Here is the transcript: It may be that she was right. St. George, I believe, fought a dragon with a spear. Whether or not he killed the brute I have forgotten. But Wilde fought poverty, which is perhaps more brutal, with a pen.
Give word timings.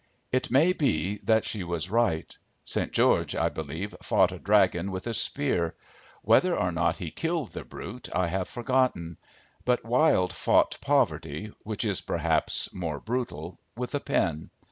It 0.31 0.49
may 0.49 0.73
be 0.73 1.19
that 1.25 1.45
she 1.45 1.63
was 1.63 1.91
right. 1.91 2.35
St. 2.63 2.91
George, 2.91 3.35
I 3.35 3.49
believe, 3.49 3.93
fought 4.01 4.31
a 4.31 4.39
dragon 4.39 4.89
with 4.89 5.05
a 5.05 5.13
spear. 5.13 5.75
Whether 6.23 6.57
or 6.57 6.71
not 6.71 6.95
he 6.97 7.11
killed 7.11 7.51
the 7.51 7.63
brute 7.63 8.09
I 8.11 8.25
have 8.25 8.47
forgotten. 8.49 9.19
But 9.63 9.85
Wilde 9.85 10.33
fought 10.33 10.79
poverty, 10.81 11.51
which 11.61 11.85
is 11.85 12.01
perhaps 12.01 12.73
more 12.73 12.99
brutal, 12.99 13.59
with 13.77 13.93
a 13.93 13.99
pen. 13.99 14.49